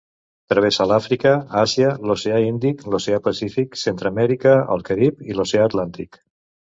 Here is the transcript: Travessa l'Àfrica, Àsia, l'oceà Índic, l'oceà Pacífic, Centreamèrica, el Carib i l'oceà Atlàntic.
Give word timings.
Travessa 0.51 0.85
l'Àfrica, 0.91 1.33
Àsia, 1.63 1.91
l'oceà 2.11 2.39
Índic, 2.45 2.81
l'oceà 2.93 3.19
Pacífic, 3.27 3.77
Centreamèrica, 3.81 4.55
el 4.77 4.81
Carib 4.89 5.21
i 5.33 5.37
l'oceà 5.41 5.69
Atlàntic. 5.73 6.19